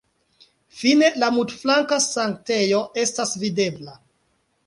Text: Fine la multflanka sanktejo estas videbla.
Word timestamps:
Fine 0.77 1.09
la 1.23 1.27
multflanka 1.35 1.99
sanktejo 2.05 2.81
estas 3.05 3.37
videbla. 3.45 3.97